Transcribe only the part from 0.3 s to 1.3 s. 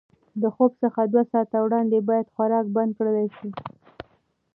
د خوب څخه دوه